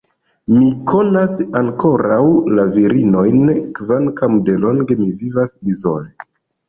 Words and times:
Mi 0.51 0.69
konas 0.91 1.35
ankoraŭ 1.59 2.23
la 2.59 2.65
virinojn, 2.77 3.53
kvankam 3.81 4.41
delonge 4.49 4.99
mi 5.03 5.11
vivas 5.21 5.55
izole. 5.75 6.31